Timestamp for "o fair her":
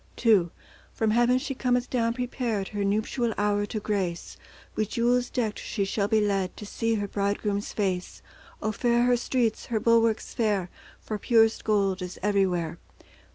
8.63-9.15